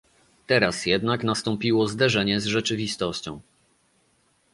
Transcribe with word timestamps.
Teraz 0.47 0.85
jednak 0.85 1.23
nastąpiło 1.23 1.87
zderzenie 1.87 2.39
z 2.41 2.45
rzeczywistością 2.45 3.39